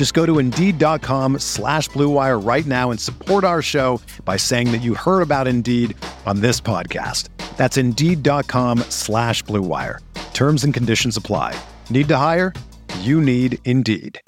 [0.00, 4.78] Just go to Indeed.com slash BlueWire right now and support our show by saying that
[4.78, 7.28] you heard about Indeed on this podcast.
[7.58, 9.98] That's Indeed.com slash BlueWire.
[10.32, 11.54] Terms and conditions apply.
[11.90, 12.54] Need to hire?
[13.00, 14.18] You need Indeed.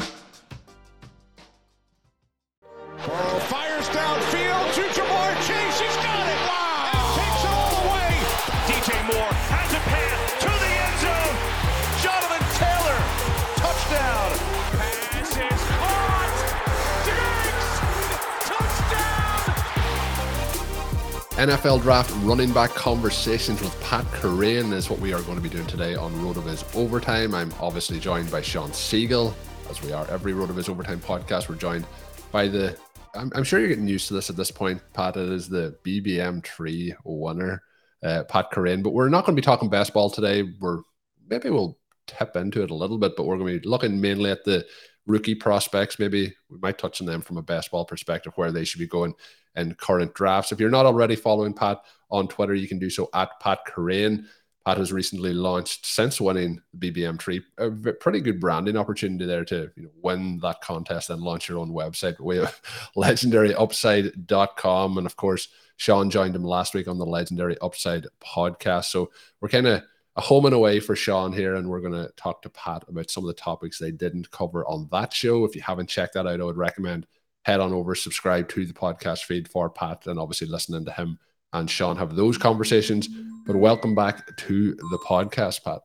[2.99, 5.81] Fires downfield to Ja'Marr Chase.
[5.81, 6.37] He's got it.
[6.53, 7.17] Wow.
[7.17, 8.13] Takes it all the way.
[8.69, 11.35] DJ Moore has a pass to the end zone.
[12.05, 12.99] Jonathan Taylor,
[13.57, 14.52] touchdown.
[21.43, 25.49] NFL draft running back conversations with Pat Kerrane is what we are going to be
[25.49, 27.35] doing today on RotoViz Overtime.
[27.35, 29.35] I'm obviously joined by Shawn Siegele,
[29.69, 31.49] as we are every RotoViz Overtime podcast.
[31.49, 31.85] We're joined
[32.31, 32.79] by the,
[33.17, 35.17] I'm, I'm sure you're getting used to this at this point, Pat.
[35.17, 37.61] It is the BBM tree winner,
[38.05, 38.85] uh, Pat Kerrane.
[38.85, 40.45] But we're not going to be talking best ball today.
[40.61, 40.83] We're
[41.29, 41.77] maybe we'll
[42.07, 44.65] tip into it a little bit, but we're going to be looking mainly at the
[45.09, 45.99] rookie prospects.
[45.99, 48.87] Maybe we might touch on them from a best ball perspective, where they should be
[48.87, 49.15] going
[49.57, 50.53] in current drafts.
[50.53, 54.27] If you're not already following Pat on Twitter, you can do so at Pat Kerrane.
[54.65, 59.45] Pat has recently launched since winning the BBM tree a pretty good branding opportunity there
[59.45, 62.21] to you know, win that contest and launch your own website.
[62.21, 62.61] We have
[62.97, 64.99] legendaryupside.com.
[64.99, 68.85] And of course, Sean joined him last week on the Legendary Upside podcast.
[68.85, 69.83] So we're kind of
[70.15, 73.11] a home and away for Sean here, and we're going to talk to Pat about
[73.11, 75.45] some of the topics they didn't cover on that show.
[75.45, 77.07] If you haven't checked that out, I would recommend
[77.43, 81.19] head on over, subscribe to the podcast feed for Pat, and obviously listening to him
[81.53, 83.09] and Sean have those conversations.
[83.47, 85.81] But welcome back to the podcast, Pat.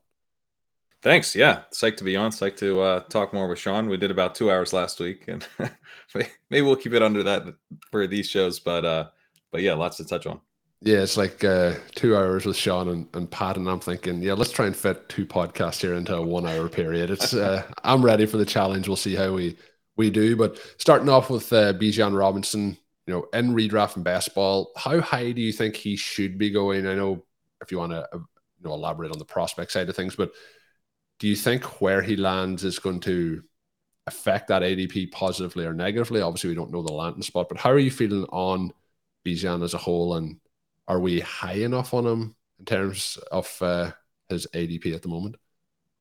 [1.02, 1.36] Thanks.
[1.36, 2.32] Yeah, psyched to be on.
[2.32, 3.88] Psyched to uh, talk more with Sean.
[3.88, 5.48] We did about two hours last week, and
[6.50, 7.44] maybe we'll keep it under that
[7.92, 8.60] for these shows.
[8.60, 9.08] But uh,
[9.52, 10.40] but yeah, lots to touch on.
[10.82, 14.34] Yeah, it's like uh, two hours with Sean and, and Pat, and I'm thinking, yeah,
[14.34, 17.10] let's try and fit two podcasts here into a one hour period.
[17.10, 18.88] It's uh, I'm ready for the challenge.
[18.88, 19.58] We'll see how we
[19.98, 20.36] we do.
[20.36, 25.02] But starting off with uh, Bijan Robinson, you know, in redraft and best ball, how
[25.02, 26.88] high do you think he should be going?
[26.88, 27.26] I know
[27.62, 28.20] if you want to you
[28.64, 30.32] know elaborate on the prospect side of things, but
[31.20, 33.44] do you think where he lands is going to
[34.06, 36.22] affect that ADP positively or negatively?
[36.22, 38.72] Obviously, we don't know the landing spot, but how are you feeling on
[39.26, 40.38] Bijan as a whole, and
[40.88, 43.92] are we high enough on him in terms of uh,
[44.30, 45.36] his ADP at the moment?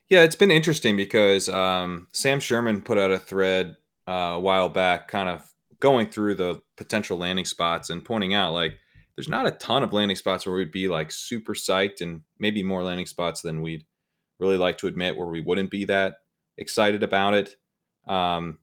[0.08, 3.76] Yeah, it's been interesting because um, Sam Sherman put out a thread
[4.08, 5.42] uh, a while back, kind of
[5.80, 8.78] going through the potential landing spots and pointing out like
[9.16, 12.62] there's not a ton of landing spots where we'd be like super psyched and maybe
[12.62, 13.84] more landing spots than we'd
[14.38, 16.16] really like to admit where we wouldn't be that
[16.58, 17.56] excited about it.
[18.06, 18.58] Um,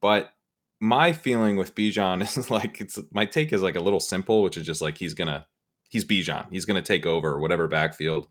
[0.00, 0.32] but
[0.80, 4.56] my feeling with Bijan is like it's my take is like a little simple, which
[4.56, 5.46] is just like he's gonna
[5.88, 6.46] he's Bijan.
[6.50, 8.28] He's gonna take over whatever backfield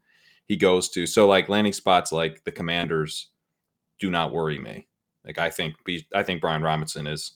[0.47, 1.07] he goes to.
[1.07, 3.29] So like landing spots like the commanders
[3.99, 4.87] do not worry me.
[5.25, 5.75] Like I think
[6.13, 7.33] I think Brian Robinson is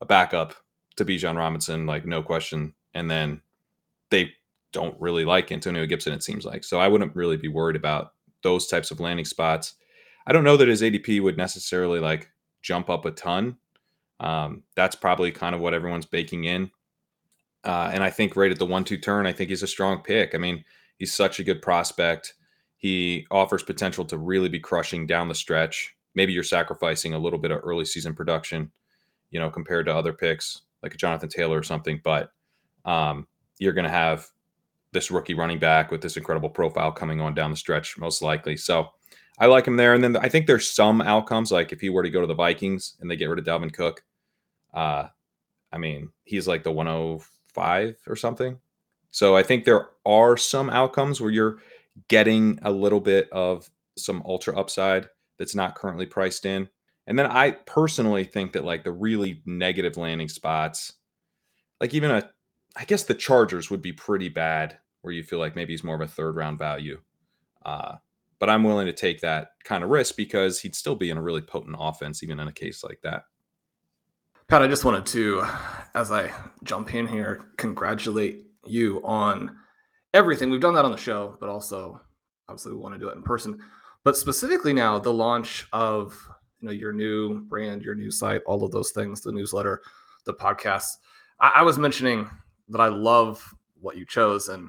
[0.00, 0.54] a backup
[0.96, 2.74] to Bijan Robinson, like no question.
[2.94, 3.40] And then
[4.10, 4.32] they
[4.72, 6.64] don't really like Antonio Gibson, it seems like.
[6.64, 8.12] So I wouldn't really be worried about
[8.42, 9.74] those types of landing spots.
[10.26, 12.30] I don't know that his ADP would necessarily like
[12.62, 13.56] jump up a ton.
[14.20, 16.70] Um, that's probably kind of what everyone's baking in.
[17.64, 20.02] Uh, and I think right at the one two turn, I think he's a strong
[20.02, 20.34] pick.
[20.34, 20.64] I mean,
[20.98, 22.34] he's such a good prospect.
[22.76, 25.94] He offers potential to really be crushing down the stretch.
[26.14, 28.70] Maybe you're sacrificing a little bit of early season production,
[29.30, 32.00] you know, compared to other picks like a Jonathan Taylor or something.
[32.02, 32.32] But
[32.84, 33.26] um,
[33.58, 34.26] you're going to have
[34.92, 38.56] this rookie running back with this incredible profile coming on down the stretch, most likely.
[38.56, 38.88] So
[39.38, 39.94] I like him there.
[39.94, 42.34] And then I think there's some outcomes, like if he were to go to the
[42.34, 44.02] Vikings and they get rid of Dalvin Cook,
[44.74, 45.08] uh,
[45.72, 48.58] I mean, he's like the 105 or something.
[49.10, 51.58] So I think there are some outcomes where you're
[52.08, 55.08] getting a little bit of some ultra upside
[55.38, 56.68] that's not currently priced in.
[57.06, 60.92] And then I personally think that like the really negative landing spots,
[61.80, 62.28] like even a,
[62.76, 65.94] I guess the Chargers would be pretty bad where you feel like maybe he's more
[65.94, 67.00] of a third round value.
[67.64, 67.96] Uh,
[68.38, 71.22] but I'm willing to take that kind of risk because he'd still be in a
[71.22, 73.24] really potent offense, even in a case like that.
[74.48, 75.44] Pat, I just wanted to,
[75.94, 76.32] as I
[76.64, 79.56] jump in here, congratulate you on
[80.14, 80.50] everything.
[80.50, 82.00] We've done that on the show, but also
[82.48, 83.58] obviously we want to do it in person.
[84.08, 86.18] But specifically now, the launch of
[86.60, 89.82] you know your new brand, your new site, all of those things, the newsletter,
[90.24, 90.86] the podcast.
[91.40, 92.26] I, I was mentioning
[92.70, 94.66] that I love what you chose, and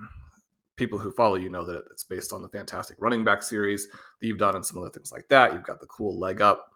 [0.76, 4.28] people who follow you know that it's based on the fantastic running back series that
[4.28, 5.54] you've done and some other things like that.
[5.54, 6.74] You've got the cool leg up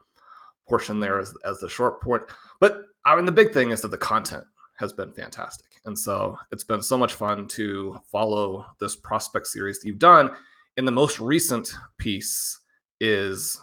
[0.66, 2.24] portion there as, as the short point.
[2.62, 4.46] But I mean, the big thing is that the content
[4.78, 5.68] has been fantastic.
[5.84, 10.32] And so it's been so much fun to follow this prospect series that you've done.
[10.78, 12.60] And the most recent piece
[13.00, 13.60] is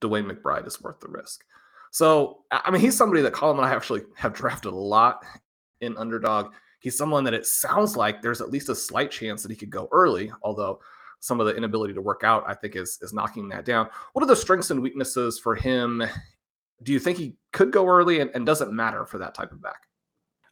[0.00, 1.44] DeWayne McBride is worth the risk.
[1.90, 5.24] So, I mean, he's somebody that Colm and I actually have drafted a lot
[5.80, 6.52] in underdog
[6.86, 9.70] he's someone that it sounds like there's at least a slight chance that he could
[9.70, 10.78] go early, although
[11.18, 13.88] some of the inability to work out, I think, is is knocking that down.
[14.12, 16.04] What are the strengths and weaknesses for him?
[16.84, 19.50] Do you think he could go early and, and does it matter for that type
[19.50, 19.88] of back?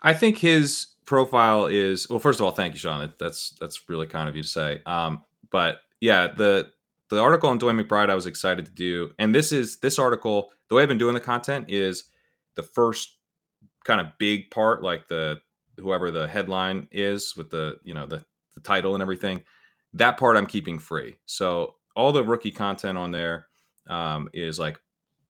[0.02, 3.12] I think his profile is well, first of all, thank you, Sean.
[3.20, 4.80] That's that's really kind of you to say.
[4.86, 6.70] Um, but yeah, the
[7.10, 9.12] the article on DeWayne McBride I was excited to do.
[9.18, 12.04] And this is this article, the way I've been doing the content is
[12.56, 13.16] the first
[13.84, 15.40] kind of big part, like the
[15.78, 18.22] whoever the headline is with the you know the,
[18.54, 19.42] the title and everything
[19.92, 23.46] that part i'm keeping free so all the rookie content on there
[23.88, 24.78] um, is like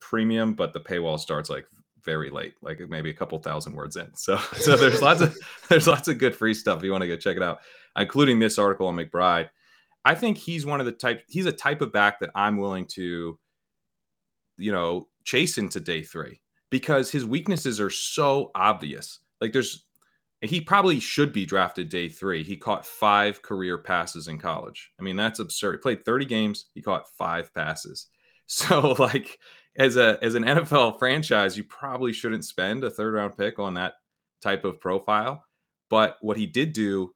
[0.00, 1.66] premium but the paywall starts like
[2.02, 5.36] very late like maybe a couple thousand words in so so there's lots of
[5.68, 7.60] there's lots of good free stuff if you want to go check it out
[7.96, 9.48] including this article on mcbride
[10.04, 12.86] i think he's one of the type he's a type of back that i'm willing
[12.86, 13.38] to
[14.56, 16.40] you know chase into day three
[16.70, 19.84] because his weaknesses are so obvious like there's
[20.46, 22.42] he probably should be drafted day three.
[22.42, 24.90] He caught five career passes in college.
[25.00, 25.76] I mean, that's absurd.
[25.76, 28.06] He played 30 games, he caught five passes.
[28.46, 29.38] So, like,
[29.78, 33.72] as a as an NFL franchise, you probably shouldn't spend a third round pick on
[33.74, 33.94] that
[34.42, 35.42] type of profile.
[35.88, 37.14] But what he did do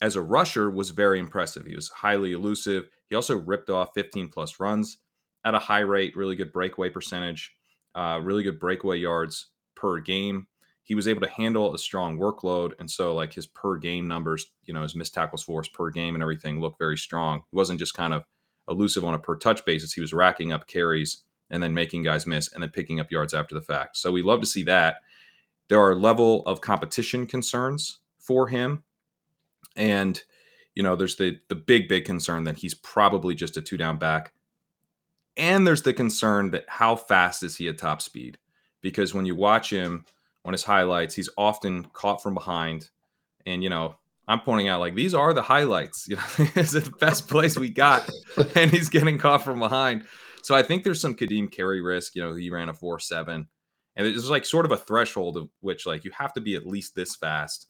[0.00, 1.66] as a rusher was very impressive.
[1.66, 2.88] He was highly elusive.
[3.08, 4.98] He also ripped off 15 plus runs
[5.44, 7.52] at a high rate, really good breakaway percentage,
[7.94, 10.46] uh, really good breakaway yards per game
[10.86, 12.72] he was able to handle a strong workload.
[12.78, 16.14] And so, like his per game numbers, you know, his missed tackles force per game
[16.14, 17.42] and everything looked very strong.
[17.50, 18.22] He wasn't just kind of
[18.68, 19.92] elusive on a per touch basis.
[19.92, 23.34] He was racking up carries and then making guys miss and then picking up yards
[23.34, 23.96] after the fact.
[23.96, 24.98] So we love to see that.
[25.68, 28.84] There are level of competition concerns for him.
[29.76, 30.20] And,
[30.74, 33.98] you know, there's the the big, big concern that he's probably just a two down
[33.98, 34.32] back.
[35.36, 38.38] And there's the concern that how fast is he at top speed?
[38.80, 40.04] Because when you watch him,
[40.46, 42.88] on his highlights, he's often caught from behind.
[43.44, 43.96] And, you know,
[44.28, 46.06] I'm pointing out like these are the highlights.
[46.08, 46.22] You know,
[46.54, 48.08] it's the best place we got,
[48.54, 50.04] and he's getting caught from behind.
[50.42, 52.14] So I think there's some Ka'Deem Carey risk.
[52.14, 53.48] You know, he ran a four seven,
[53.96, 56.66] and it's like sort of a threshold of which like you have to be at
[56.66, 57.66] least this fast,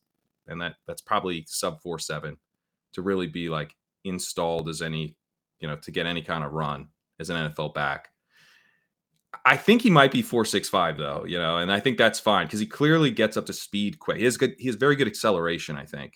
[0.49, 2.37] and that that's probably sub four seven
[2.95, 5.17] to really be like installed as any,
[5.61, 6.89] you know, to get any kind of run
[7.21, 8.09] as an NFL back.
[9.45, 12.21] I think he might be four six five though, you know, and I think that's
[12.21, 14.19] fine because he clearly gets up to speed quick.
[14.19, 16.15] He has good, he has very good acceleration, I think,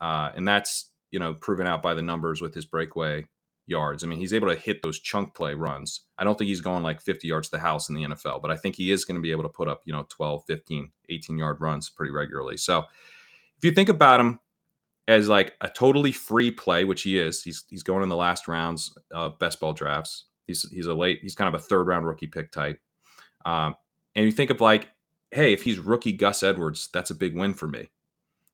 [0.00, 3.26] uh, and that's you know proven out by the numbers with his breakaway
[3.66, 4.04] yards.
[4.04, 6.02] I mean, he's able to hit those chunk play runs.
[6.18, 8.50] I don't think he's going like 50 yards to the house in the NFL, but
[8.50, 10.90] I think he is going to be able to put up, you know, 12, 15,
[11.08, 12.56] 18 yard runs pretty regularly.
[12.56, 12.84] So
[13.64, 14.38] if you think about him
[15.08, 18.46] as like a totally free play, which he is, he's he's going in the last
[18.46, 20.24] rounds of best ball drafts.
[20.46, 22.78] He's he's a late, he's kind of a third round rookie pick type.
[23.46, 23.74] Um,
[24.14, 24.90] and you think of like,
[25.30, 27.88] hey, if he's rookie Gus Edwards, that's a big win for me.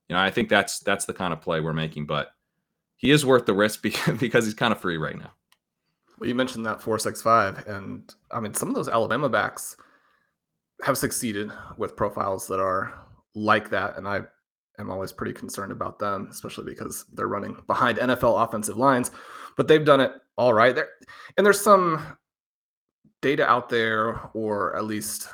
[0.09, 2.31] You know, I think that's that's the kind of play we're making, but
[2.97, 3.83] he is worth the risk
[4.21, 5.33] because he's kind of free right now.
[6.21, 9.77] Well, you mentioned that four six five, and I mean some of those Alabama backs
[10.85, 12.95] have succeeded with profiles that are
[13.35, 14.21] like that, and I
[14.81, 19.11] am always pretty concerned about them, especially because they're running behind NFL offensive lines.
[19.57, 20.89] But they've done it all right there,
[21.37, 22.17] and there's some
[23.23, 25.29] data out there, or at least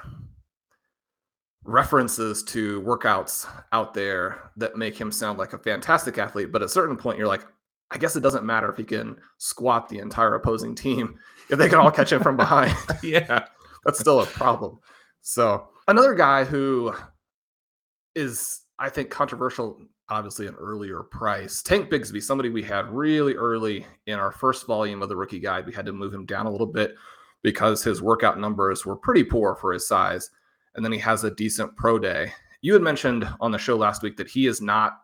[1.66, 6.52] references to workouts out there that make him sound like a fantastic athlete.
[6.52, 7.44] But at a certain point, you're like,
[7.90, 11.18] I guess it doesn't matter if he can squat the entire opposing team
[11.50, 12.74] if they can all catch him from behind.
[13.02, 13.46] yeah,
[13.84, 14.78] that's still a problem.
[15.22, 16.94] So another guy who
[18.14, 21.62] is I think controversial, obviously an earlier price.
[21.62, 25.66] Tank Bigsby, somebody we had really early in our first volume of the rookie guide.
[25.66, 26.94] We had to move him down a little bit
[27.42, 30.30] because his workout numbers were pretty poor for his size.
[30.74, 32.32] And then he has a decent pro day.
[32.60, 34.98] You had mentioned on the show last week that he is not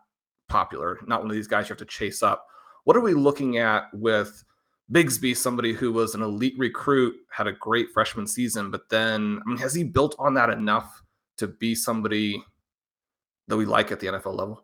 [0.49, 2.45] popular, not one of these guys you have to chase up.
[2.83, 4.43] What are we looking at with
[4.91, 9.49] Bigsby, somebody who was an elite recruit, had a great freshman season, but then I
[9.49, 11.01] mean, has he built on that enough
[11.37, 12.43] to be somebody
[13.47, 14.63] that we like at the NFL level?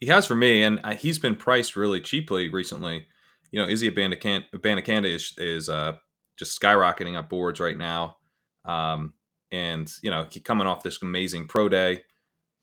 [0.00, 3.06] He has for me, and uh, he's been priced really cheaply recently.
[3.50, 5.94] You know, Izzy Abanikanda is is uh,
[6.36, 8.16] just skyrocketing up boards right now,
[8.64, 9.14] um,
[9.50, 12.02] and you know, he coming off this amazing pro day.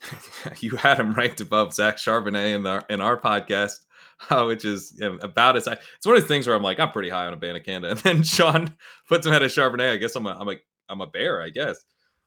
[0.60, 3.80] you had him ranked above Zach Charbonnet in our in our podcast,
[4.30, 6.64] uh, which is you know, about as I, it's one of the things where I'm
[6.64, 8.74] like I'm pretty high on Abanikanda, and then Sean
[9.10, 9.92] puts him at a Charbonnet.
[9.92, 10.56] I guess I'm a I'm a
[10.88, 11.84] I'm a bear, I guess.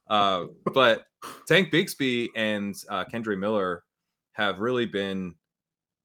[0.09, 1.05] Uh, but
[1.47, 3.83] Tank Bigsby and uh, Kendre Miller
[4.33, 5.35] have really been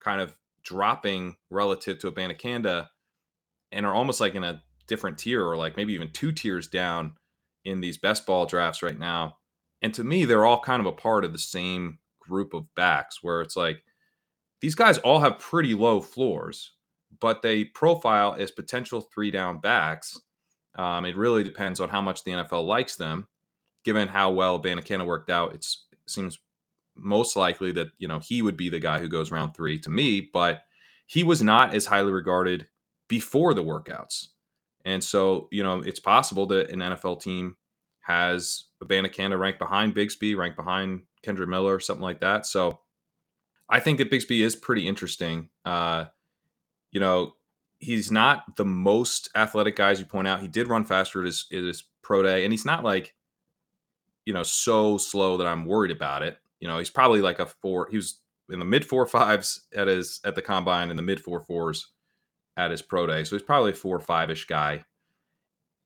[0.00, 2.88] kind of dropping relative to Abanikanda
[3.72, 7.12] and are almost like in a different tier or like maybe even two tiers down
[7.64, 9.36] in these best ball drafts right now.
[9.82, 13.22] And to me, they're all kind of a part of the same group of backs
[13.22, 13.82] where it's like
[14.60, 16.72] these guys all have pretty low floors,
[17.20, 20.18] but they profile as potential three down backs.
[20.76, 23.28] Um, it really depends on how much the NFL likes them.
[23.84, 25.66] Given how well Abanikanda worked out, it
[26.06, 26.38] seems
[26.96, 29.90] most likely that you know he would be the guy who goes round three to
[29.90, 30.20] me.
[30.32, 30.62] But
[31.06, 32.66] he was not as highly regarded
[33.08, 34.28] before the workouts,
[34.84, 37.56] and so you know it's possible that an NFL team
[38.00, 42.46] has Abanikanda ranked behind Bigsby, ranked behind Kendre Miller, something like that.
[42.46, 42.80] So
[43.68, 45.48] I think that Bigsby is pretty interesting.
[45.64, 46.06] Uh,
[46.92, 47.34] you know,
[47.78, 50.40] he's not the most athletic guy, as you point out.
[50.40, 53.14] He did run faster at his, at his pro day, and he's not like,
[54.26, 56.38] you know, so slow that I'm worried about it.
[56.60, 57.88] You know, he's probably like a four.
[57.90, 61.20] He was in the mid four fives at his at the combine and the mid
[61.20, 61.88] four fours
[62.56, 63.24] at his pro day.
[63.24, 64.84] So he's probably a four five ish guy.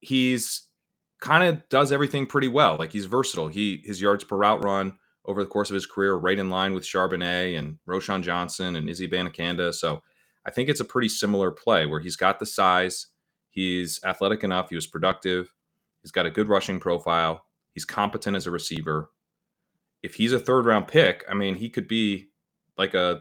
[0.00, 0.68] He's
[1.20, 2.76] kind of does everything pretty well.
[2.76, 3.48] Like he's versatile.
[3.48, 6.72] He his yards per route run over the course of his career, right in line
[6.72, 9.74] with Charbonnet and Roschon Johnson and Izzy Abanikanda.
[9.74, 10.02] So
[10.46, 13.08] I think it's a pretty similar play where he's got the size,
[13.50, 15.52] he's athletic enough, he was productive,
[16.02, 17.44] he's got a good rushing profile,
[17.78, 19.08] he's competent as a receiver.
[20.02, 22.30] If he's a third round pick, I mean, he could be
[22.76, 23.20] like a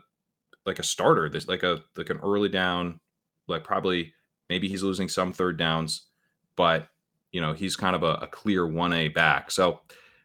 [0.65, 1.29] like a starter.
[1.29, 2.99] There's like a like an early down,
[3.47, 4.15] like probably
[4.49, 6.07] maybe he's losing some third downs,
[6.55, 6.87] but
[7.31, 9.51] you know, he's kind of a, a clear 1A back.
[9.51, 9.81] So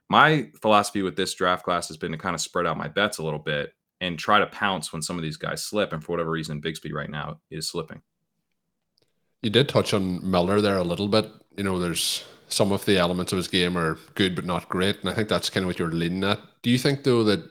[0.09, 3.19] my philosophy with this draft class has been to kind of spread out my bets
[3.19, 5.93] a little bit and try to pounce when some of these guys slip.
[5.93, 8.01] And for whatever reason, Bigsby right now is slipping.
[9.43, 11.31] You did touch on Miller there a little bit.
[11.59, 15.01] You know, there's some of the elements of his game are good but not great.
[15.01, 16.41] And I think that's kind of what you're leaning at.
[16.63, 17.43] Do you think though that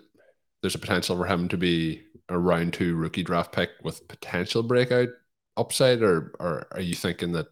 [0.62, 4.64] there's a potential for him to be a round two rookie draft pick with potential
[4.64, 5.10] breakout
[5.58, 7.48] upside, or or are you thinking that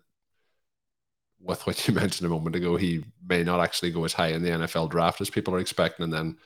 [1.41, 4.43] with what you mentioned a moment ago, he may not actually go as high in
[4.43, 6.37] the NFL draft as people are expecting, and then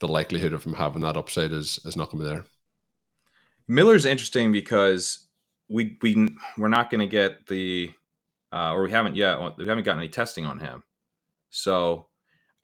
[0.00, 2.44] the likelihood of him having that upside is is not going to be there.
[3.68, 5.26] Miller's interesting because
[5.68, 7.90] we we we're not going to get the
[8.52, 10.82] uh, or we haven't yet we haven't gotten any testing on him,
[11.50, 12.08] so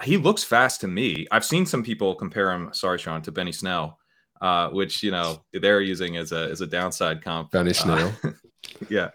[0.02, 1.26] he looks fast to me.
[1.30, 2.70] I've seen some people compare him.
[2.72, 3.98] Sorry, Sean, to Benny Snell,
[4.40, 7.50] uh, which you know they're using as a as a downside comp.
[7.50, 8.12] Benny Snell.
[8.22, 8.30] Uh,
[8.88, 9.10] yeah,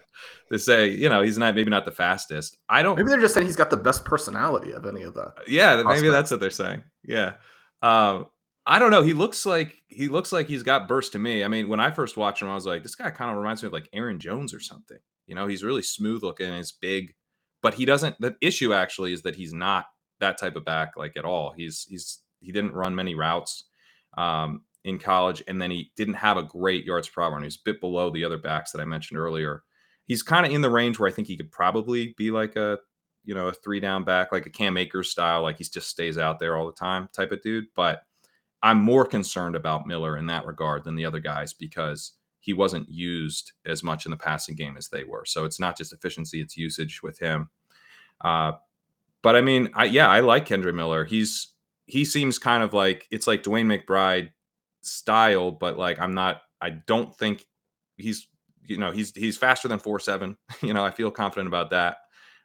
[0.50, 2.58] they say you know he's not maybe not the fastest.
[2.68, 2.96] I don't.
[2.96, 5.32] Maybe they're just saying he's got the best personality of any of the.
[5.46, 6.82] Yeah, maybe that's what they're saying.
[7.02, 7.34] Yeah,
[7.82, 8.26] um,
[8.66, 9.02] I don't know.
[9.02, 11.44] He looks like he looks like he's got burst to me.
[11.44, 13.62] I mean, when I first watched him, I was like, this guy kind of reminds
[13.62, 14.98] me of like Aaron Jones or something.
[15.26, 16.52] You know, he's really smooth looking.
[16.54, 17.14] He's big,
[17.62, 18.16] but he doesn't.
[18.20, 19.86] The issue actually is that he's not
[20.20, 21.52] that type of back like at all.
[21.56, 23.64] He's he's he didn't run many routes.
[24.16, 27.56] Um, in college, and then he didn't have a great yards per hour, and he's
[27.56, 29.62] a bit below the other backs that I mentioned earlier.
[30.06, 32.78] He's kind of in the range where I think he could probably be like a
[33.24, 36.18] you know a three down back, like a Cam Akers style, like he just stays
[36.18, 37.66] out there all the time type of dude.
[37.74, 38.02] But
[38.62, 42.12] I'm more concerned about Miller in that regard than the other guys because
[42.44, 45.24] he wasn't used as much in the passing game as they were.
[45.24, 47.48] So it's not just efficiency; it's usage with him.
[48.20, 48.52] Uh,
[49.22, 51.06] but I mean, I, yeah, I like Kendre Miller.
[51.06, 51.54] He's
[51.86, 54.30] he seems kind of like it's like DeWayne McBride
[54.82, 56.42] style, but like I'm not.
[56.60, 57.46] I don't think
[57.96, 58.28] he's
[58.66, 60.36] you know he's he's faster than four seven.
[60.62, 61.96] You know I feel confident about that.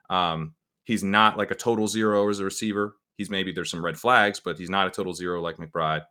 [0.10, 2.96] Um, he's not like a total zero as a receiver.
[3.18, 6.06] He's maybe there's some red flags, but he's not a total zero like McBride.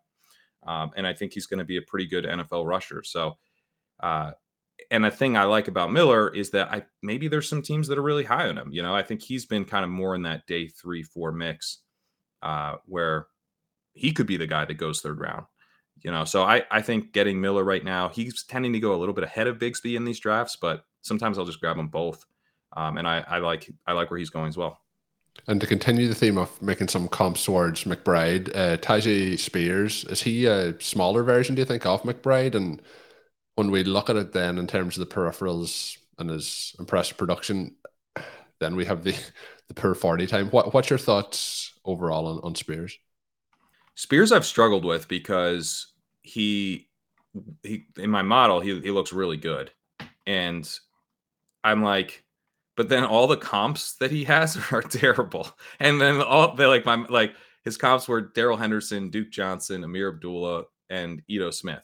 [0.66, 3.02] Um, and I think he's going to be a pretty good NFL rusher.
[3.02, 3.38] So,
[4.00, 4.32] uh,
[4.90, 7.98] and the thing I like about Miller is that I maybe there's some teams that
[7.98, 8.72] are really high on him.
[8.72, 11.78] You know, I think he's been kind of more in that day three, four mix,
[12.42, 13.26] uh, where
[13.92, 15.44] he could be the guy that goes third round.
[16.02, 18.98] You know, so I, I think getting Miller right now, he's tending to go a
[18.98, 22.24] little bit ahead of Bigsby in these drafts, but sometimes I'll just grab them both.
[22.76, 24.78] Um, and I, I like I like where he's going as well.
[25.46, 30.46] And to continue the theme of making some comps towards McBride, uh, Spears, is he
[30.46, 32.54] a smaller version, do you think, of McBride?
[32.54, 32.82] And
[33.58, 37.74] when we look at it then in terms of the peripherals and his impressive production,
[38.60, 39.16] then we have the,
[39.68, 40.48] the per 40 time.
[40.50, 42.96] What, what's your thoughts overall on, on Spears?
[43.96, 46.88] Spears I've struggled with because he
[47.62, 49.72] he in my model he he looks really good.
[50.24, 50.68] And
[51.64, 52.22] I'm like
[52.76, 55.50] but then all the comps that he has are terrible.
[55.80, 57.34] And then all they like my like
[57.64, 61.82] his comps were Darrell Henderson, Duke Johnson, Ameer Abdullah, and Ito Smith.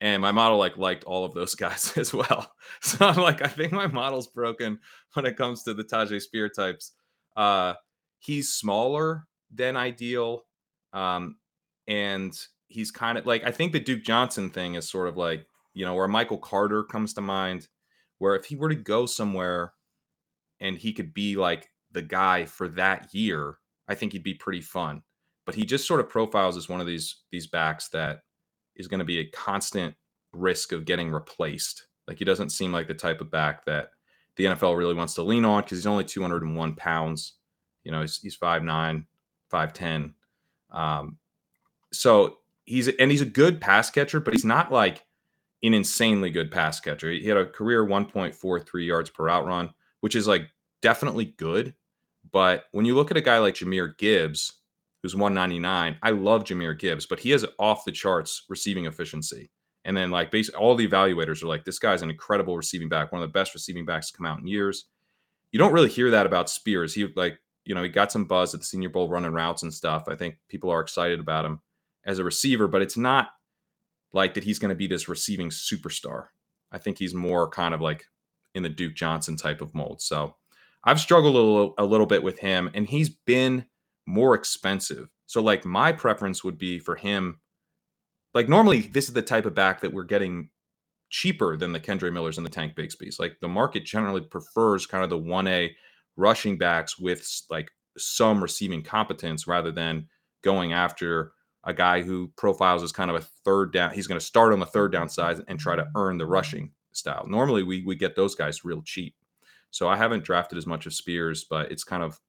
[0.00, 2.52] And my model like liked all of those guys as well.
[2.82, 4.78] So I'm like, I think my model's broken
[5.14, 6.92] when it comes to the Tyjae Spear types.
[7.36, 7.74] Uh
[8.18, 10.42] he's smaller than ideal.
[10.92, 11.36] Um,
[11.86, 12.36] and
[12.68, 15.84] he's kind of like I think the Duke Johnson thing is sort of like, you
[15.84, 17.68] know, where Michael Carter comes to mind,
[18.18, 19.72] where if he were to go somewhere
[20.60, 24.62] and he could be like the guy for that year, I think he'd be pretty
[24.62, 25.02] fun.
[25.44, 28.20] But he just sort of profiles as one of these these backs that
[28.76, 29.94] is going to be a constant
[30.32, 31.86] risk of getting replaced.
[32.06, 33.90] Like he doesn't seem like the type of back that
[34.36, 37.34] the NFL really wants to lean on because he's only 201 pounds.
[37.84, 39.06] You know, he's he's 5'9,
[39.52, 40.12] 5'10.
[40.70, 41.18] Um,
[41.92, 45.04] so he's and he's a good pass catcher, but he's not like
[45.62, 47.10] an insanely good pass catcher.
[47.10, 49.70] He had a career 1.43 yards per route run
[50.06, 50.48] which is like
[50.82, 51.74] definitely good.
[52.30, 54.52] But when you look at a guy like Jahmyr Gibbs,
[55.02, 59.50] who's 199, I love Jahmyr Gibbs, but he has off the charts receiving efficiency.
[59.84, 63.12] And then like basically all the evaluators are like, this guy's an incredible receiving back,
[63.12, 64.86] one of the best receiving backs to come out in years.
[65.52, 66.92] You don't really hear that about Spears.
[66.92, 69.72] He like, you know, he got some buzz at the Senior Bowl running routes and
[69.72, 70.04] stuff.
[70.08, 71.60] I think people are excited about him
[72.04, 73.28] as a receiver, but it's not
[74.12, 76.26] like that he's going to be this receiving superstar.
[76.72, 78.04] I think he's more kind of like
[78.54, 80.00] in the Duke Johnson type of mold.
[80.00, 80.34] So
[80.82, 83.66] I've struggled a little, a little bit with him, and he's been
[84.06, 85.08] more expensive.
[85.26, 87.40] So, like, my preference would be for him.
[88.34, 90.50] Like, normally, this is the type of back that we're getting
[91.10, 93.18] cheaper than the Kendre Millers and the Tank Bigsby's.
[93.18, 95.70] Like, the market generally prefers kind of the 1A
[96.16, 100.08] rushing backs with like some receiving competence rather than
[100.42, 101.32] going after
[101.64, 103.92] a guy who profiles as kind of a third down.
[103.92, 106.70] He's going to start on the third down side and try to earn the rushing
[106.92, 107.26] style.
[107.26, 109.14] Normally, we we get those guys real cheap.
[109.70, 112.18] So I haven't drafted as much of Spears, but it's kind of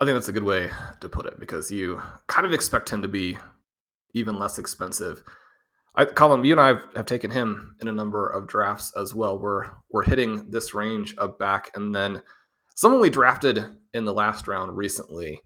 [0.00, 3.02] I think that's a good way to put it because you kind of expect him
[3.02, 3.36] to be
[4.14, 5.22] even less expensive.
[5.96, 9.14] I, Colm, you and I have, have taken him in a number of drafts as
[9.14, 9.38] well.
[9.38, 12.22] We're we're hitting this range of back, and then
[12.76, 15.42] someone we drafted in the last round recently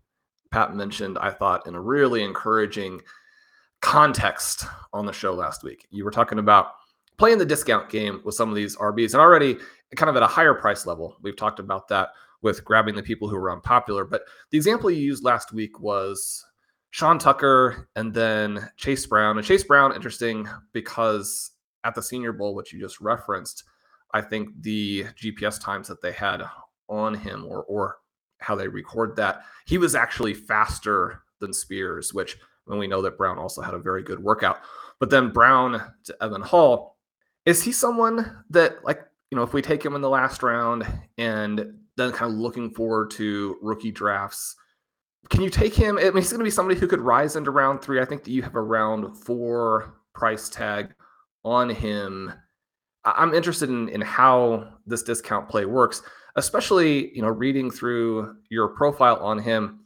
[0.52, 3.00] Pat mentioned, I thought, in a really encouraging
[3.80, 5.86] context on the show last week.
[5.90, 6.74] You were talking about
[7.16, 9.56] playing the discount game with some of these RBs and already
[9.96, 11.16] kind of at a higher price level.
[11.22, 12.10] We've talked about that
[12.42, 14.04] with grabbing the people who were unpopular.
[14.04, 16.44] But the example you used last week was
[16.90, 19.38] Sean Tucker and then Chase Brown.
[19.38, 21.52] And Chase Brown, interesting because
[21.84, 23.64] at the Senior Bowl, which you just referenced,
[24.12, 26.42] I think the GPS times that they had
[26.88, 27.96] on him or or
[28.38, 33.16] how they record that, he was actually faster than Spears, which when we know that
[33.16, 34.60] Brown also had a very good workout.
[34.98, 36.96] But then Brown to Evan Hull,
[37.46, 39.00] is he someone that like,
[39.30, 40.86] you know, if we take him in the last round
[41.18, 44.56] and then kind of looking forward to rookie drafts,
[45.30, 45.98] can you take him?
[45.98, 48.00] I mean, he's going to be somebody who could rise into round three.
[48.00, 50.94] I think that you have a round four price tag
[51.44, 52.32] on him.
[53.04, 56.02] I'm interested in, in how this discount play works,
[56.36, 59.80] especially, you know, reading through your profile on him,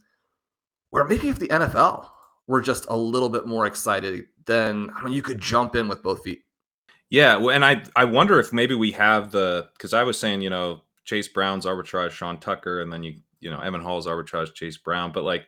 [0.91, 2.09] where maybe if the NFL
[2.47, 6.03] were just a little bit more excited, then I mean, you could jump in with
[6.03, 6.43] both feet.
[7.11, 10.41] Yeah, well, and I I wonder if maybe we have the because I was saying
[10.41, 14.53] you know Chase Brown's arbitrage Sean Tucker, and then you you know Evan Hull's arbitrage
[14.55, 15.47] Chase Brown, but like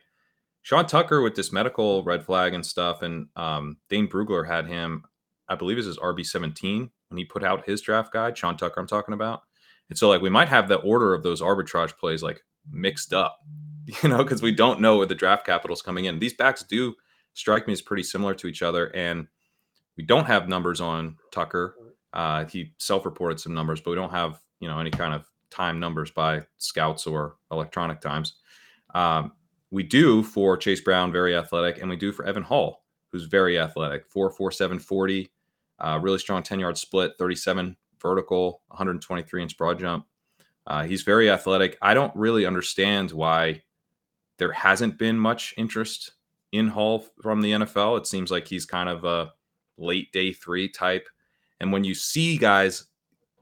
[0.63, 5.03] Sean Tucker with this medical red flag and stuff, and um, Dane Brugler had him,
[5.47, 8.37] I believe, is his RB seventeen when he put out his draft guide.
[8.37, 9.41] Sean Tucker, I'm talking about,
[9.89, 12.41] and so like we might have the order of those arbitrage plays like
[12.71, 13.39] mixed up,
[14.03, 16.19] you know, because we don't know where the draft capital is coming in.
[16.19, 16.95] These backs do
[17.33, 19.27] strike me as pretty similar to each other, and
[19.97, 21.75] we don't have numbers on Tucker.
[22.13, 25.79] Uh, he self-reported some numbers, but we don't have you know any kind of time
[25.79, 28.35] numbers by scouts or electronic times.
[28.93, 29.33] Um,
[29.71, 33.59] we do for Chase Brown, very athletic, and we do for Evan Hull, who's very
[33.59, 35.31] athletic, 4 4 7 40,
[35.79, 40.05] uh, really strong 10 yard split, 37 vertical, 123 inch broad jump.
[40.65, 41.77] Uh, he's very athletic.
[41.81, 43.61] I don't really understand why
[44.37, 46.11] there hasn't been much interest
[46.51, 47.97] in Hull from the NFL.
[47.97, 49.33] It seems like he's kind of a
[49.77, 51.07] late day three type.
[51.59, 52.85] And when you see guys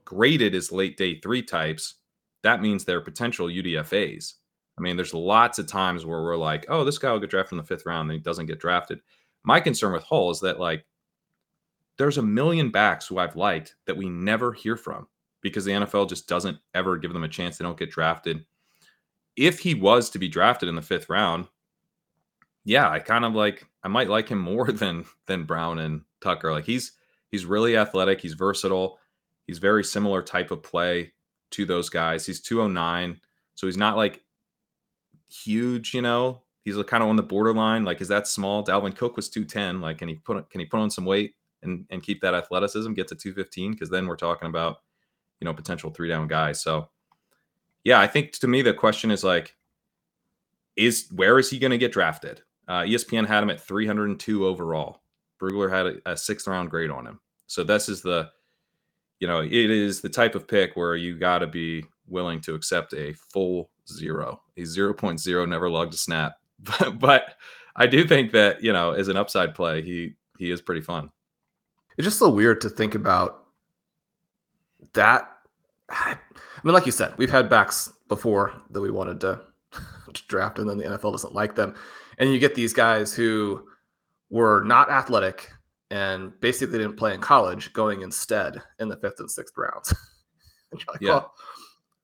[0.08, 1.96] graded as late day three types,
[2.42, 4.34] that means they're potential UDFAs.
[4.78, 7.52] I mean, there's lots of times where we're like, oh, this guy will get drafted
[7.52, 9.00] in the fifth round, and he doesn't get drafted.
[9.44, 10.86] My concern with Hull is that like
[11.98, 15.06] there's a million backs who I've liked that we never hear from
[15.42, 17.58] because the NFL just doesn't ever give them a chance.
[17.58, 18.46] They don't get drafted.
[19.36, 21.48] If he was to be drafted in the fifth round,
[22.64, 26.50] yeah, I kind of like I might like him more than than Brown and Tucker.
[26.50, 26.92] Like he's
[27.30, 28.98] he's really athletic, he's versatile,
[29.48, 31.12] he's very similar type of play
[31.50, 32.24] to those guys.
[32.24, 33.20] He's 209,
[33.56, 34.22] so he's not like
[35.28, 36.42] huge, you know.
[36.64, 37.84] He's kind of on the borderline.
[37.84, 38.64] Like, is that small?
[38.64, 39.80] Dalvin Cook was 210.
[39.80, 42.92] Like, can he put can he put on some weight and and keep that athleticism,
[42.92, 43.72] get to 215?
[43.72, 44.76] Because then we're talking about,
[45.40, 46.60] you know, potential three down guys.
[46.62, 46.90] So
[47.84, 49.56] yeah, I think to me the question is like,
[50.76, 52.42] is where is he going to get drafted?
[52.68, 55.00] Uh, ESPN had him at 302 overall.
[55.40, 57.18] Brugler had a, a sixth round grade on him.
[57.46, 58.30] So this is the
[59.20, 62.54] you know, it is the type of pick where you got to be willing to
[62.54, 64.40] accept a full zero.
[64.56, 66.34] A 0.0 never logged a snap.
[66.60, 67.34] But, but
[67.76, 71.10] I do think that, you know, as an upside play, he he is pretty fun.
[71.96, 73.44] It's just so weird to think about
[74.94, 75.30] that.
[75.88, 76.16] I
[76.64, 79.40] mean, like you said, we've had backs before that we wanted to,
[80.12, 81.76] to draft, and then the NFL doesn't like them.
[82.18, 83.68] And you get these guys who
[84.30, 85.52] were not athletic,
[85.90, 89.94] and basically didn't play in college, going instead in the fifth and sixth rounds.
[90.72, 91.10] and like, yeah.
[91.10, 91.34] Well,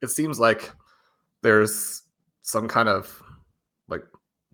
[0.02, 0.70] it seems like
[1.42, 2.02] there's
[2.42, 3.22] some kind of
[3.88, 4.04] like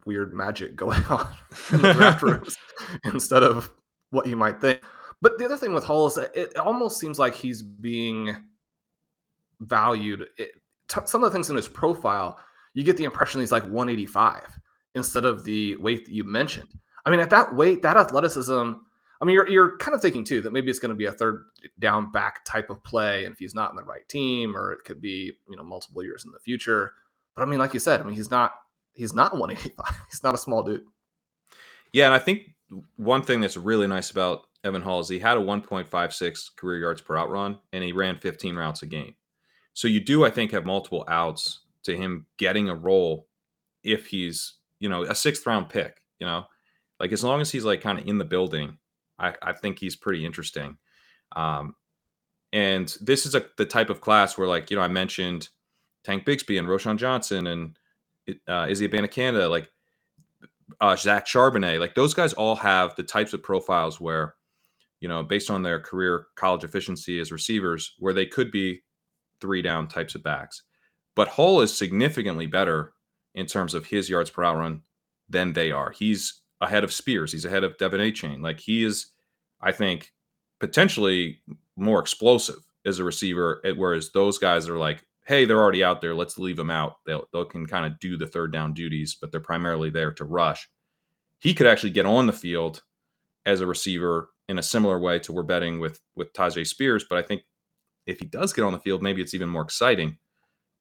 [0.05, 1.29] weird magic going on
[1.73, 2.57] in the draft rooms
[3.05, 3.71] instead of
[4.11, 4.81] what you might think.
[5.23, 8.37] But the other thing with Hull is that it almost seems like he's being
[9.61, 10.27] valued.
[10.38, 10.53] It,
[10.88, 12.38] t- some of the things in his profile,
[12.75, 14.59] you get the impression he's like 185
[14.95, 16.69] instead of the weight that you mentioned.
[17.05, 18.73] I mean, at that weight, that athleticism
[19.20, 21.12] I mean, you're you're kind of thinking too that maybe it's going to be a
[21.12, 21.44] third
[21.78, 24.85] down back type of play, and if he's not in the right team, or it
[24.85, 26.94] could be you know multiple years in the future.
[27.37, 28.54] But I mean, like you said, I mean he's not
[28.94, 30.00] he's not 185.
[30.11, 30.85] He's not a small dude.
[31.92, 32.54] Yeah, and I think
[32.96, 37.00] one thing that's really nice about Evan Hull is he had a 1.56 career yards
[37.00, 39.14] per route run, and he ran 15 routes a game.
[39.72, 43.26] So you do, I think, have multiple outs to him getting a role
[43.83, 46.02] if he's you know a sixth round pick.
[46.18, 46.44] You know,
[46.98, 48.76] like as long as he's like kind of in the building
[49.20, 50.78] I, I think he's pretty interesting.
[51.37, 51.74] Um,
[52.52, 55.48] and this is a the type of class where, like, you know, I mentioned
[56.04, 57.76] Tank Bigsby and Roschon Johnson and
[58.48, 59.70] uh, Izzy Canada, like
[60.80, 64.35] uh, Zach Charbonnet, like those guys all have the types of profiles where,
[65.00, 68.80] you know, based on their career college efficiency as receivers, where they could be
[69.40, 70.62] three down types of backs.
[71.14, 72.92] But Hull is significantly better
[73.35, 74.83] in terms of his yards per route run
[75.28, 75.90] than they are.
[75.90, 77.33] He's ahead of Spears.
[77.33, 78.42] He's ahead of De'Von Achane.
[78.42, 79.07] Like he is,
[79.61, 80.12] I think,
[80.59, 81.40] potentially
[81.77, 83.61] more explosive as a receiver.
[83.64, 86.14] Eh, whereas those guys are like, hey, they're already out there.
[86.14, 86.96] Let's leave them out.
[87.07, 90.25] They'll, they can kind of do the third down duties, but they're primarily there to
[90.25, 90.68] rush.
[91.38, 92.83] He could actually get on the field
[93.46, 97.07] as a receiver in a similar way to we're betting with with Tyjae Spears.
[97.09, 97.42] But I think
[98.07, 100.18] if he does get on the field, maybe it's even more exciting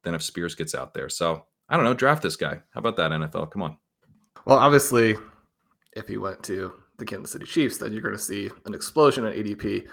[0.04, 1.10] than if Spears gets out there.
[1.10, 1.94] So I don't know.
[1.94, 2.60] Draft this guy.
[2.72, 3.52] How about that, NFL?
[3.52, 3.78] Come on.
[4.46, 5.16] Well, obviously,
[5.94, 9.26] if he went to the Kansas City Chiefs, then you're going to see an explosion
[9.26, 9.88] in ADP.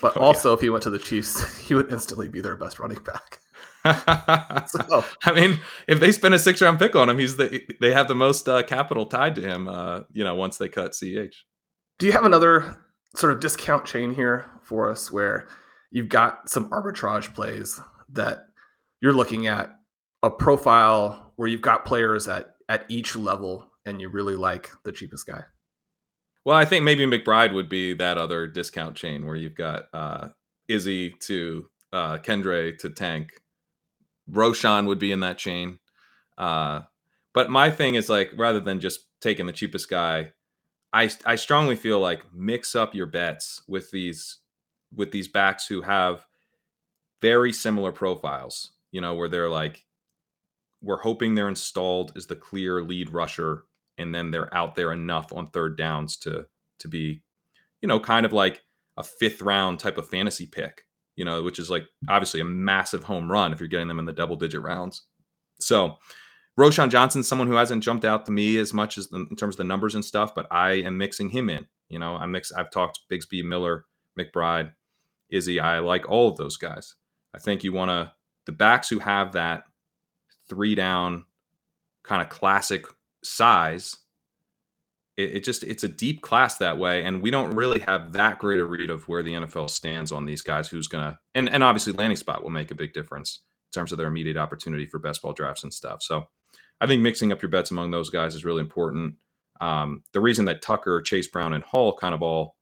[0.00, 0.54] But oh, also, yeah.
[0.54, 3.40] if he went to the Chiefs, he would instantly be their best running back.
[4.68, 7.92] so, I mean, if they spend a six round pick on him, he's the they
[7.92, 9.68] have the most uh, capital tied to him.
[9.68, 11.44] Uh, you know, once they cut CH.
[11.98, 12.76] Do you have another
[13.14, 15.48] sort of discount chain here for us where
[15.90, 17.80] you've got some arbitrage plays
[18.10, 18.46] that
[19.00, 19.70] you're looking at
[20.22, 24.92] a profile where you've got players at at each level and you really like the
[24.92, 25.42] cheapest guy?
[26.44, 30.28] Well, I think maybe McBride would be that other discount chain where you've got uh,
[30.68, 33.40] Izzy to uh, Kendre to Tank.
[34.30, 35.78] Roschon would be in that chain.
[36.38, 36.82] Uh,
[37.34, 40.32] but my thing is like rather than just taking the cheapest guy,
[40.92, 44.38] I I strongly feel like mix up your bets with these
[44.94, 46.24] with these backs who have
[47.20, 48.70] very similar profiles.
[48.92, 49.84] You know, where they're like,
[50.80, 53.64] we're hoping they're installed as the clear lead rusher,
[53.98, 56.46] and then they're out there enough on third downs to
[56.78, 57.22] to be,
[57.80, 58.62] you know, kind of like
[58.96, 60.82] a fifth round type of fantasy pick.
[61.16, 64.04] You know, which is like obviously a massive home run if you're getting them in
[64.04, 65.04] the double digit rounds.
[65.58, 65.96] So
[66.58, 69.54] Roschon Johnson, someone who hasn't jumped out to me as much as the, in terms
[69.54, 71.66] of the numbers and stuff, but I am mixing him in.
[71.88, 72.52] You know, I mix.
[72.52, 73.86] I've talked Bigsby, Miller,
[74.18, 74.72] McBride,
[75.30, 75.60] Izzy.
[75.60, 76.94] I like all of those guys.
[77.34, 78.12] I think you want to
[78.46, 79.64] the backs who have that
[80.48, 81.24] three down
[82.02, 82.86] kind of classic
[83.22, 83.96] size.
[85.16, 88.38] It, it, just it's a deep class that way, and we don't really have that
[88.38, 90.68] great a read of where the NFL stands on these guys.
[90.68, 93.40] Who's gonna and and obviously landing spot will make a big difference
[93.72, 96.02] in terms of their immediate opportunity for best ball drafts and stuff.
[96.02, 96.26] So
[96.80, 99.14] I think mixing up your bets among those guys is really important.
[99.60, 102.56] Um, the reason that Tucker, Chase Brown, and Hull kind of all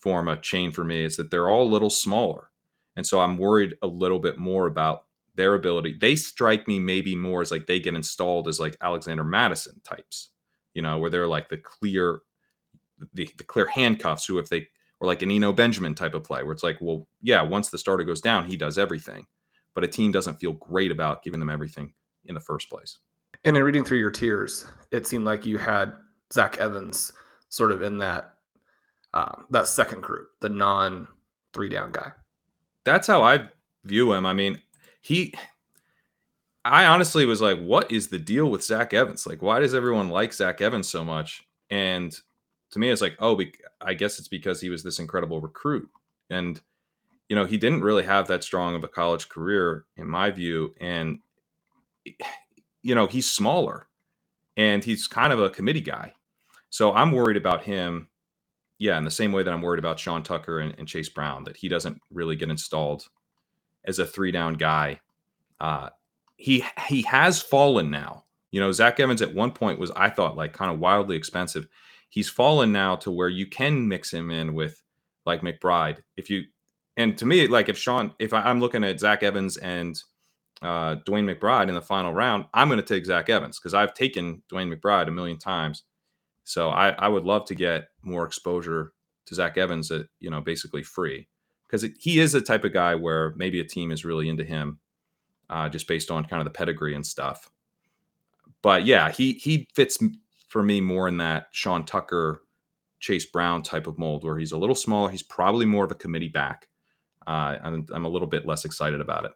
[0.00, 2.50] form a chain for me is that they're all a little smaller.
[2.96, 5.05] And so I'm worried a little bit more about
[5.36, 5.96] their ability.
[6.00, 10.30] They strike me maybe more as like they get installed as like Alexander Mattison types,
[10.74, 12.20] you know, where they're like the clear,
[13.14, 14.66] the, the clear handcuffs who, if they,
[15.00, 17.78] or like an Eno Benjamin type of play where it's like, well, yeah, once the
[17.78, 19.26] starter goes down, he does everything.
[19.74, 21.92] But a team doesn't feel great about giving them everything
[22.24, 22.98] in the first place.
[23.44, 25.92] And in reading through your tiers, it seemed like you had
[26.32, 27.12] Zach Evans
[27.50, 28.34] sort of in that
[29.14, 31.06] uh, that second group, the non
[31.52, 32.12] three down guy.
[32.84, 33.48] That's how I
[33.84, 34.26] view him.
[34.26, 34.60] I mean,
[35.06, 35.34] he.
[36.64, 39.26] I honestly was like, what is the deal with Zach Evans?
[39.26, 41.44] Like, why does everyone like Zach Evans so much?
[41.70, 42.18] And
[42.72, 43.40] to me, it's like, oh,
[43.80, 45.88] I guess it's because he was this incredible recruit.
[46.28, 46.60] And,
[47.28, 50.74] you know, he didn't really have that strong of a college career, in my view.
[50.80, 51.20] And
[52.82, 53.88] you know, he's smaller
[54.56, 56.12] and he's kind of a committee guy.
[56.70, 58.08] So I'm worried about him.
[58.78, 61.44] Yeah, in the same way that I'm worried about Sean Tucker and, and Chase Brown,
[61.44, 63.06] that he doesn't really get installed
[63.86, 65.00] as a three down guy.
[65.60, 65.90] Uh,
[66.36, 68.24] he he has fallen now.
[68.50, 71.66] You know, Zach Evans at one point was, I thought, like kind of wildly expensive.
[72.08, 74.82] He's fallen now to where you can mix him in with
[75.24, 75.98] like McBride.
[76.16, 76.44] If you
[76.96, 80.00] and to me, like if Sean, if I'm looking at Zach Evans and
[80.62, 83.92] uh, DeWayne McBride in the final round, I'm going to take Zach Evans because I've
[83.92, 85.82] taken DeWayne McBride a million times.
[86.44, 88.92] So I, I would love to get more exposure
[89.26, 91.28] to Zach Evans at, you know, basically free
[91.66, 94.78] because he is the type of guy where maybe a team is really into him
[95.50, 97.50] uh, just based on kind of the pedigree and stuff.
[98.62, 99.98] But yeah, he he fits
[100.48, 102.42] for me more in that Sean Tucker,
[103.00, 105.10] Chase Brown type of mold where he's a little smaller.
[105.10, 106.68] He's probably more of a committee back.
[107.26, 109.32] Uh, I'm, I'm a little bit less excited about it.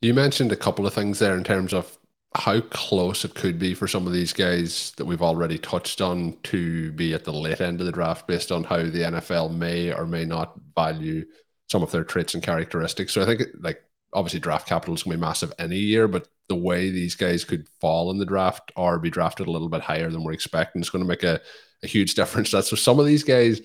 [0.00, 1.98] You mentioned a couple of things there in terms of
[2.38, 6.36] how close it could be for some of these guys that we've already touched on
[6.44, 9.92] to be at the late end of the draft based on how the NFL may
[9.92, 11.24] or may not value
[11.68, 13.12] some of their traits and characteristics.
[13.12, 16.28] So I think like obviously draft capital is going to be massive any year, but
[16.48, 19.82] the way these guys could fall in the draft or be drafted a little bit
[19.82, 21.40] higher than we're expecting is going to make a,
[21.82, 22.50] a huge difference.
[22.50, 23.60] That's so some of these guys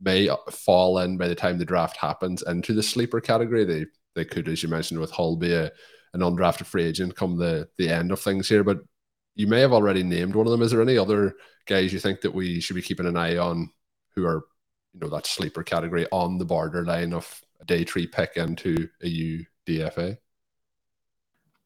[0.00, 3.64] may fall in by the time the draft happens into the sleeper category.
[3.64, 5.72] They they could, as you mentioned, with Hull be a,
[6.14, 8.64] an undrafted free agent come the the end of things here.
[8.64, 8.78] But
[9.34, 10.62] you may have already named one of them.
[10.62, 11.34] Is there any other
[11.66, 13.70] guys you think that we should be keeping an eye on
[14.14, 14.44] who are,
[14.94, 19.44] you know, that sleeper category on the borderline of a day three pick into a
[19.68, 20.18] UDFA?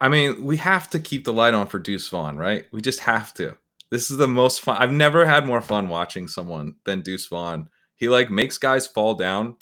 [0.00, 2.64] I mean, we have to keep the light on for Deuce Vaughn, right?
[2.72, 3.56] We just have to.
[3.90, 4.76] This is the most fun.
[4.78, 7.68] I've never had more fun watching someone than Deuce Vaughn.
[7.96, 9.56] He like makes guys fall down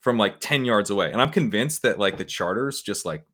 [0.00, 1.10] from like 10 yards away.
[1.10, 3.24] And I'm convinced that like the charters just like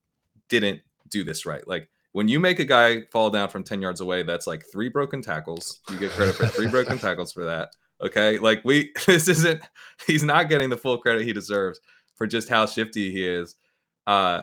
[0.49, 1.67] didn't do this right.
[1.67, 4.89] Like when you make a guy fall down from 10 yards away, that's like three
[4.89, 5.81] broken tackles.
[5.91, 7.71] You get credit for three broken tackles for that.
[8.01, 8.39] Okay.
[8.39, 9.63] Like we, this isn't,
[10.07, 11.81] he's not getting the full credit he deserves
[12.17, 13.57] for just how shifty he is.
[14.07, 14.43] Uh,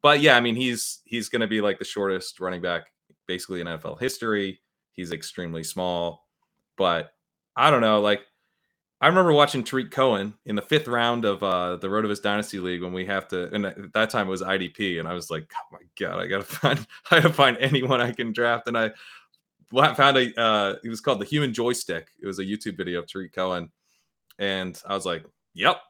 [0.00, 2.86] but yeah, I mean, he's, he's going to be like the shortest running back
[3.26, 4.60] basically in NFL history.
[4.92, 6.26] He's extremely small,
[6.76, 7.10] but
[7.56, 8.00] I don't know.
[8.00, 8.20] Like,
[9.04, 12.82] I remember watching Tarik Cohen in the fifth round of uh, the Rotoviz Dynasty League
[12.82, 15.46] when we have to, and at that time it was IDP, and I was like,
[15.54, 18.92] oh my god, I gotta find, I gotta find anyone I can draft, and I
[19.92, 22.08] found a, uh, it was called the Human Joystick.
[22.22, 23.70] It was a YouTube video of Tarik Cohen,
[24.38, 25.82] and I was like, yep,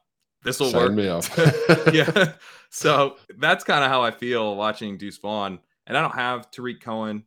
[0.43, 0.91] this will work.
[0.91, 1.23] me up.
[1.93, 2.33] yeah,
[2.69, 6.81] so that's kind of how I feel watching Deuce Vaughn, and I don't have Tarik
[6.81, 7.23] Cohen.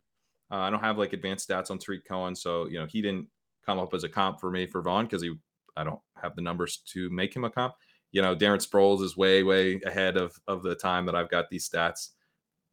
[0.51, 3.27] Uh, I don't have like advanced stats on Tarik Cohen, so you know he didn't
[3.65, 5.35] come up as a comp for me for Vaughn because he
[5.79, 7.75] I don't have the numbers to make him a comp.
[8.11, 11.49] You know, Darren Sproles is way, way ahead of of the time that I've got
[11.49, 12.11] these stats.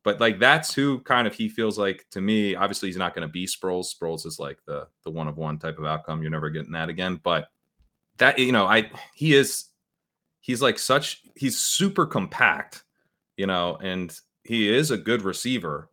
[0.04, 2.56] But like that's who kind of he feels like to me.
[2.56, 3.94] Obviously, he's not going to be Sproles.
[3.94, 6.22] Sproles is like the the one of one type of outcome.
[6.22, 7.20] You're never getting that again.
[7.24, 7.48] But
[8.18, 9.66] that you know, I he is
[10.42, 12.84] he's like such he's super compact,
[13.36, 15.90] you know, and he is a good receiver,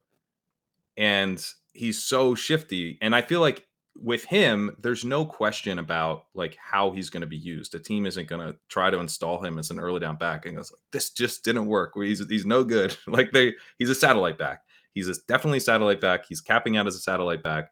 [0.96, 2.98] and he's so shifty.
[3.01, 7.27] And I feel like with him, there's no question about like how he's going to
[7.27, 7.73] be used.
[7.73, 10.57] The team isn't going to try to install him as an early down back and
[10.57, 11.93] goes like, this just didn't work.
[11.95, 12.97] He's he's no good.
[13.07, 14.63] like they he's a satellite back.
[14.95, 16.27] He's a, definitely satellite back.
[16.27, 17.71] He's capping out as a satellite back.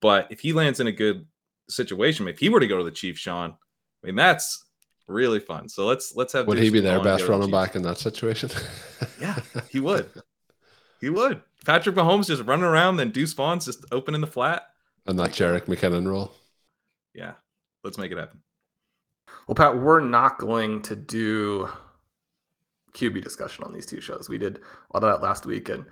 [0.00, 1.26] But if he lands in a good
[1.68, 3.54] situation, if he were to go to the Chiefs, Shawn,
[4.02, 4.64] I mean that's
[5.06, 5.68] really fun.
[5.68, 6.46] So let's let's have.
[6.46, 8.50] Would he be their best running the back in that situation?
[9.20, 10.10] yeah, he would.
[11.00, 11.42] He would.
[11.64, 14.69] Patrick Mahomes just running around, then Deuce Vaughn's just opening the flat.
[15.06, 16.32] And that Jerick McKinnon role.
[17.14, 17.32] Yeah,
[17.82, 18.40] let's make it happen.
[19.46, 21.68] Well, Pat, we're not going to do
[22.94, 24.28] QB discussion on these two shows.
[24.28, 25.84] We did a lot of that last week, and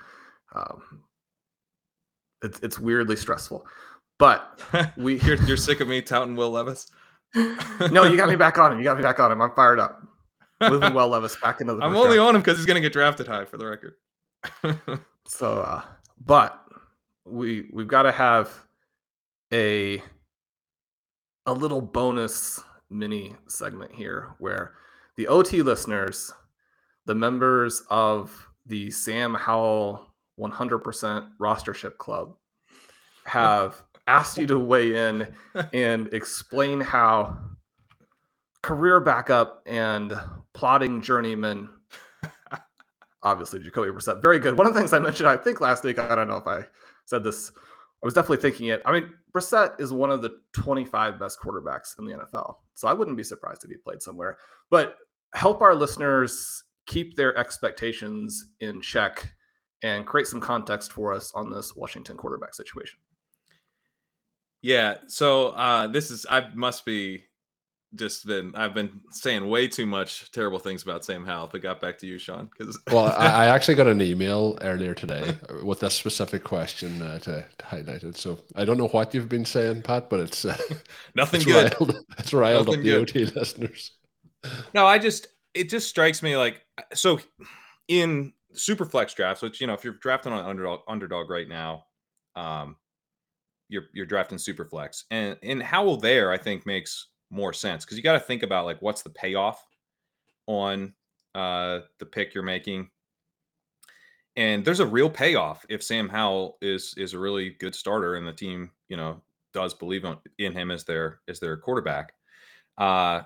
[0.54, 1.02] um,
[2.42, 3.66] it's it's weirdly stressful.
[4.18, 4.60] But
[4.96, 6.86] we you're, you're sick of me touting Will Levis.
[7.34, 8.78] no, you got me back on him.
[8.78, 9.40] You got me back on him.
[9.40, 10.02] I'm fired up.
[10.60, 11.80] Moving Will Levis back into the.
[11.84, 13.94] I'm only on him because he's going to get drafted high, for the record.
[15.26, 15.82] so, uh,
[16.24, 16.64] but
[17.24, 18.50] we we've got to have
[19.52, 20.02] a
[21.46, 24.74] a little bonus mini segment here where
[25.16, 26.32] the OT listeners,
[27.06, 32.34] the members of the Sam Howell 100% rostership club,
[33.24, 35.26] have asked you to weigh in
[35.72, 37.38] and explain how
[38.62, 40.12] career backup and
[40.52, 41.68] plotting journeyman,
[43.22, 44.56] obviously Jacoby Brissett, very good.
[44.58, 46.64] One of the things I mentioned, I think last week, I don't know if I
[47.06, 47.52] said this
[48.02, 48.80] I was definitely thinking it.
[48.84, 52.56] I mean, Brissett is one of the 25 best quarterbacks in the NFL.
[52.74, 54.38] So I wouldn't be surprised if he played somewhere.
[54.70, 54.96] But
[55.34, 59.32] help our listeners keep their expectations in check
[59.82, 62.98] and create some context for us on this Washington quarterback situation.
[64.60, 64.96] Yeah.
[65.06, 67.22] So uh, this is, I must be
[67.94, 71.48] just been I've been saying way too much terrible things about Sam Howell.
[71.50, 74.94] But got back to you, Shawn, because well, I, I, actually got an email earlier
[74.94, 78.16] today with this specific question uh, to, to, highlight it.
[78.16, 80.56] So I don't know what you've been saying, Pat, but it's uh,
[81.14, 81.74] nothing it's good.
[81.80, 83.00] Riled, it's riled nothing up the good.
[83.00, 83.92] OT listeners.
[84.74, 86.62] No, I just it just strikes me like
[86.94, 87.20] so
[87.88, 91.84] in super flex drafts, which you know if you're drafting on underdog underdog right now,
[92.36, 92.76] um,
[93.68, 97.96] you're you're drafting super flex, and in Howell there I think makes more sense because
[97.96, 99.64] you got to think about like what's the payoff
[100.46, 100.94] on
[101.34, 102.88] uh, the pick you're making.
[104.36, 108.26] And there's a real payoff if Sam Howell is is a really good starter and
[108.26, 109.20] the team, you know,
[109.52, 110.04] does believe
[110.38, 112.12] in him as their as their quarterback.
[112.76, 113.22] Uh,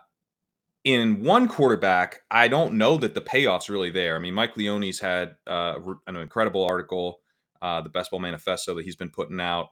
[0.84, 4.16] in one quarterback, I don't know that the payoff's really there.
[4.16, 7.20] I mean, Mike Leone's had uh, an incredible article,
[7.60, 9.68] uh, the Best Ball Manifesto that he's been putting out,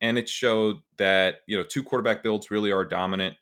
[0.00, 3.36] and it showed that you know two quarterback builds really are dominant.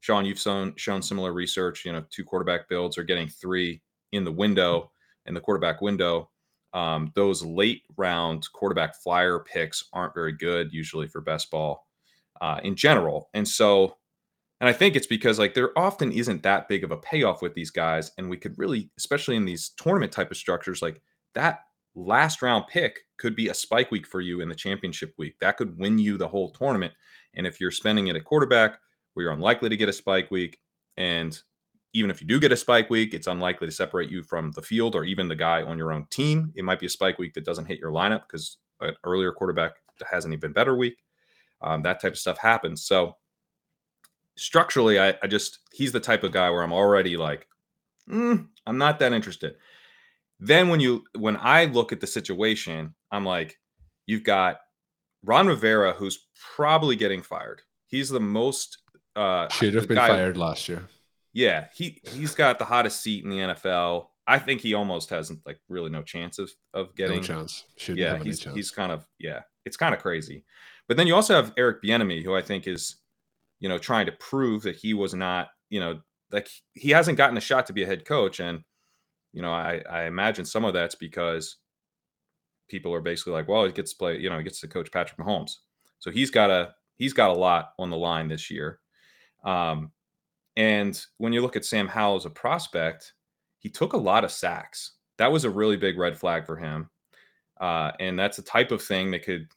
[0.00, 1.84] Shawn, you've shown, shown similar research.
[1.84, 3.82] You know, two quarterback builds are getting three
[4.12, 4.90] in the window,
[5.26, 6.30] in the quarterback window.
[6.74, 11.86] Um, those late round quarterback flyer picks aren't very good usually for best ball
[12.40, 13.30] uh, in general.
[13.34, 13.96] And so,
[14.60, 17.54] and I think it's because like there often isn't that big of a payoff with
[17.54, 18.12] these guys.
[18.18, 21.00] And we could really, especially in these tournament type of structures, like
[21.34, 21.60] that
[21.94, 25.36] last round pick could be a spike week for you in the championship week.
[25.40, 26.92] That could win you the whole tournament.
[27.34, 28.78] And if you're spending it at quarterback,
[29.18, 30.60] where you're unlikely to get a spike week.
[30.96, 31.36] And
[31.92, 34.62] even if you do get a spike week, it's unlikely to separate you from the
[34.62, 36.52] field or even the guy on your own team.
[36.54, 39.72] It might be a spike week that doesn't hit your lineup because an earlier quarterback
[40.08, 40.98] has an even better week.
[41.60, 42.84] Um, that type of stuff happens.
[42.84, 43.16] So
[44.36, 47.48] structurally, I, I just he's the type of guy where I'm already like,
[48.08, 49.56] mm, I'm not that interested.
[50.38, 53.58] Then when you when I look at the situation, I'm like,
[54.06, 54.58] you've got
[55.24, 57.62] Ron Rivera, who's probably getting fired.
[57.88, 58.78] He's the most
[59.18, 60.84] uh should have been guy, fired last year.
[61.32, 64.06] Yeah, he he's got the hottest seat in the NFL.
[64.26, 67.64] I think he almost has like really no chance of of getting no chance.
[67.76, 68.56] Shouldn't yeah, he's chance.
[68.56, 70.44] he's kind of yeah, it's kind of crazy.
[70.86, 72.96] But then you also have Eric Bieniemy, who I think is,
[73.60, 76.00] you know, trying to prove that he was not, you know,
[76.30, 78.62] like he hasn't gotten a shot to be a head coach, and
[79.32, 81.56] you know, I I imagine some of that's because
[82.68, 84.92] people are basically like, well, he gets to play, you know, he gets to coach
[84.92, 85.52] Patrick Mahomes,
[85.98, 88.80] so he's got a he's got a lot on the line this year.
[89.44, 89.92] Um,
[90.56, 93.12] and when you look at Sam Howell as a prospect,
[93.60, 94.92] he took a lot of sacks.
[95.18, 96.90] That was a really big red flag for him.
[97.60, 99.48] Uh, and that's a type of thing that could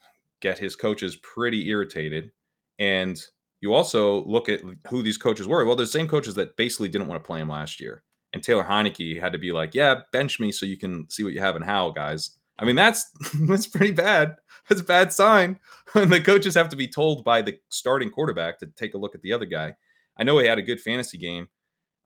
[0.42, 2.32] get his coaches pretty irritated.
[2.80, 3.22] And
[3.62, 5.66] you also look at who these coaches were.
[5.66, 8.04] Well, the same coaches that basically didn't want to play him last year.
[8.34, 11.34] And Taylor Heinicke had to be like, "Yeah, bench me so you can see what
[11.34, 13.10] you have in Howell, guys." I mean, that's
[13.42, 14.36] that's pretty bad.
[14.70, 15.60] That's a bad sign
[15.94, 19.16] when the coaches have to be told by the starting quarterback to take a look
[19.16, 19.76] at the other guy.
[20.18, 21.48] I know he had a good fantasy game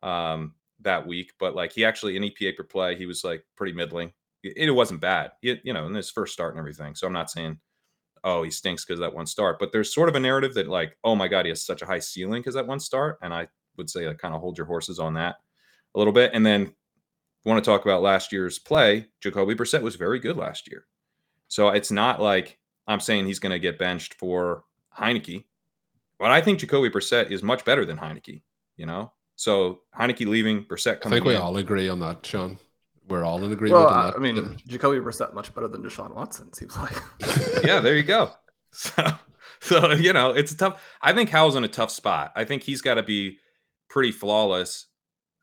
[0.04, 3.74] um, that week, but like he actually in EPA per play, he was like pretty
[3.74, 4.14] middling.
[4.44, 6.96] It, it wasn't bad, you know, in his first start and everything.
[6.96, 7.60] So I'm not saying
[8.26, 9.60] oh, he stinks because that one start.
[9.60, 11.86] But there's sort of a narrative that like, oh my God, he has such a
[11.86, 13.20] high ceiling because that one start.
[13.22, 13.48] And I
[13.78, 15.36] would say like kind of hold your horses on that
[15.94, 16.32] a little bit.
[16.34, 16.74] And then
[17.46, 20.86] want to talk about last year's play, Jacoby Brissett was very good last year.
[21.48, 24.64] So it's not like I'm saying he's going to get benched for
[24.98, 25.46] Heinicke,
[26.20, 28.42] but I think Jacoby Brissett is much better than Heinicke,
[28.78, 29.12] you know?
[29.36, 31.42] So Heinicke leaving, Brissett coming I think we in.
[31.42, 32.58] all agree on that, Shawn
[33.08, 33.86] we're all in agreement.
[33.86, 36.96] Well, I mean, Jacoby Brissett much better than Deshaun Watson seems like.
[37.64, 38.32] yeah, there you go.
[38.78, 39.08] So,
[39.62, 40.84] so you know, it's a tough.
[41.02, 42.34] I think Howell's in a tough spot.
[42.36, 43.38] I think he's got to be
[43.88, 44.88] pretty flawless,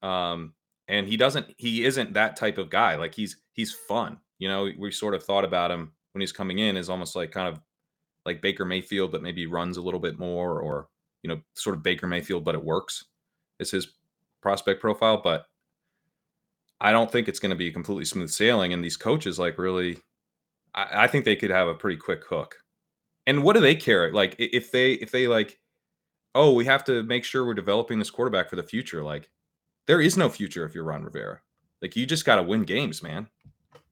[0.02, 0.52] um,
[0.86, 1.46] and he doesn't.
[1.56, 2.96] He isn't that type of guy.
[2.96, 4.18] Like he's he's fun.
[4.42, 7.30] You know, we sort of thought about him when he's coming in as almost like
[7.30, 7.60] kind of
[8.26, 10.88] like Baker Mayfield, but maybe runs a little bit more, or
[11.22, 13.04] you know, sort of Baker Mayfield, but it works.
[13.60, 13.92] Is his
[14.40, 15.46] prospect profile, but
[16.80, 18.72] I don't think it's going to be completely smooth sailing.
[18.72, 20.00] And these coaches, like, really,
[20.74, 22.56] I, I, think they could have a pretty quick hook.
[23.28, 24.12] And what do they care?
[24.12, 25.60] Like, if they, if they like,
[26.34, 29.04] oh, we have to make sure we're developing this quarterback for the future.
[29.04, 29.30] Like,
[29.86, 31.38] there is no future if you're Ron Rivera.
[31.80, 33.28] Like, you just got to win games, man.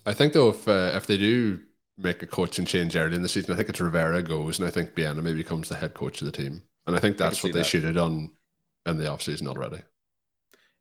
[0.06, 1.60] I think though, if uh, if they do
[1.98, 4.70] make a coaching change early in the season, I think it's Rivera goes, and I
[4.70, 6.62] think Bieniemy becomes the head coach of the team.
[6.86, 7.66] And I think that's I what they that.
[7.66, 8.30] should have done
[8.86, 9.82] in the offseason already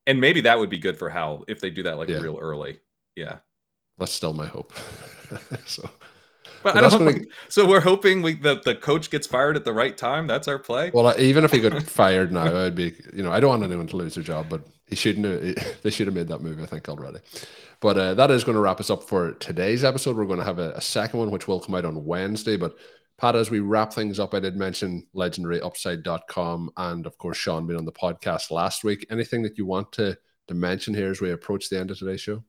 [0.09, 2.17] and maybe that would be good for Howell if they do that like yeah.
[2.17, 2.79] real early.
[3.15, 3.37] Yeah,
[3.99, 4.73] that's still my hope.
[5.65, 5.87] so,
[6.63, 7.05] but, but I don't.
[7.05, 10.25] Think, so we're hoping we the, the coach gets fired at the right time.
[10.25, 10.89] That's our play.
[10.91, 13.87] Well, even if he got fired now, I'd be you know I don't want anyone
[13.87, 15.25] to lose their job, but he shouldn't.
[15.25, 17.19] Have, they should have made that move, I think, already.
[17.79, 20.17] But uh, that is going to wrap us up for today's episode.
[20.17, 22.57] We're going to have a, a second one, which will come out on Wednesday.
[22.57, 22.75] But
[23.17, 27.79] Pat, as we wrap things up, I did mention legendaryupside.com and, of course, Sean being
[27.79, 29.05] on the podcast last week.
[29.09, 30.17] Anything that you want to,
[30.47, 32.43] to mention here as we approach the end of today's show?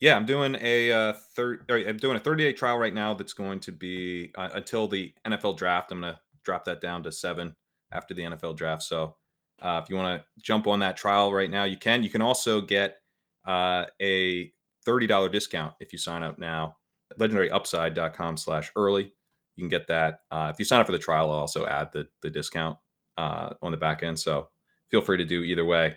[0.00, 1.70] Yeah, I'm doing a uh, third.
[1.70, 3.14] I'm doing a 30 day trial right now.
[3.14, 5.92] That's going to be uh, until the NFL draft.
[5.92, 7.54] I'm going to drop that down to seven
[7.92, 8.82] after the NFL draft.
[8.82, 9.16] So
[9.62, 12.02] uh, if you want to jump on that trial right now, you can.
[12.02, 12.98] You can also get
[13.46, 14.52] uh, a
[14.86, 16.76] $30 discount if you sign up now.
[17.18, 19.12] Legendaryupside.com slash early
[19.56, 20.20] you can get that.
[20.30, 22.78] Uh, if you sign up for the trial, I'll also add the the discount
[23.16, 24.18] uh, on the back end.
[24.18, 24.48] So
[24.90, 25.96] feel free to do either way.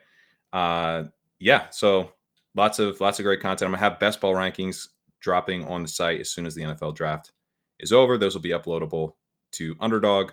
[0.53, 1.05] Uh,
[1.39, 2.11] yeah, so
[2.55, 3.67] lots of lots of great content.
[3.67, 4.87] I'm gonna have best ball rankings
[5.19, 7.31] dropping on the site as soon as the NFL draft
[7.79, 8.17] is over.
[8.17, 9.13] Those will be uploadable
[9.53, 10.31] to Underdog.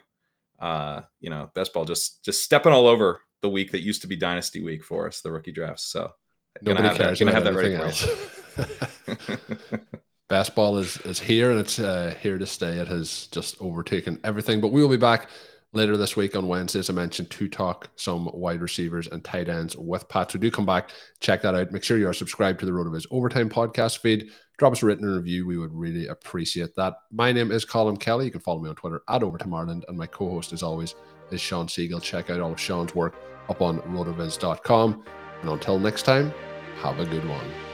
[0.65, 4.09] Uh, you know, best ball just just stepping all over the week that used to
[4.09, 5.85] be Dynasty week for us, the rookie drafts.
[5.85, 6.11] So
[6.62, 7.55] Nobody gonna have cares that, gonna have that
[9.69, 9.83] ready.
[10.31, 12.79] Best ball is is here and it's uh, here to stay.
[12.79, 14.62] It has just overtaken everything.
[14.62, 15.29] But we will be back
[15.75, 19.49] later this week on Wednesday, as I mentioned, to talk some wide receivers and tight
[19.49, 20.31] ends with Pat.
[20.31, 21.72] So do come back, check that out.
[21.72, 24.31] Make sure you are subscribed to the RotoViz Overtime podcast feed.
[24.57, 25.47] Drop us a written review.
[25.47, 26.95] We would really appreciate that.
[27.11, 28.27] My name is Colm Kelly.
[28.27, 29.85] You can follow me on Twitter at Overtime Ireland.
[29.89, 30.95] And my co host, as always,
[31.33, 32.01] is Shawn Siegele.
[32.01, 33.16] Check out all of Shawn's work
[33.49, 35.05] up on rotoviz.com.
[35.41, 36.33] And until next time,
[36.83, 37.74] have a good one.